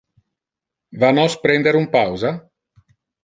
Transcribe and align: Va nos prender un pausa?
Va 1.03 1.11
nos 1.17 1.35
prender 1.45 1.75
un 1.81 1.87
pausa? 1.97 2.33